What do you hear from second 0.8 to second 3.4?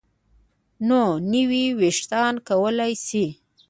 نو نوي ویښتان کولی شي